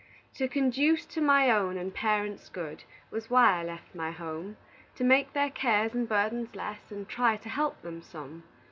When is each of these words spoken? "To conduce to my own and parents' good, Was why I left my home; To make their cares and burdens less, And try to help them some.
"To 0.33 0.47
conduce 0.47 1.05
to 1.05 1.21
my 1.21 1.51
own 1.51 1.77
and 1.77 1.93
parents' 1.93 2.49
good, 2.49 2.85
Was 3.11 3.29
why 3.29 3.59
I 3.59 3.63
left 3.63 3.93
my 3.93 4.09
home; 4.09 4.57
To 4.95 5.03
make 5.03 5.33
their 5.33 5.51
cares 5.51 5.93
and 5.93 6.09
burdens 6.09 6.55
less, 6.55 6.89
And 6.91 7.07
try 7.07 7.37
to 7.37 7.49
help 7.49 7.79
them 7.83 8.01
some. 8.01 8.41